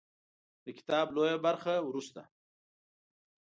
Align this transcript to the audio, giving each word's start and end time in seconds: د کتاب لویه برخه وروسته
د 0.65 0.67
کتاب 0.77 1.07
لویه 1.15 1.37
برخه 1.45 1.73
وروسته 1.87 2.21